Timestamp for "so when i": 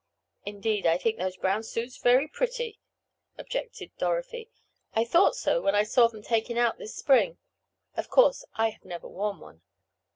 5.35-5.83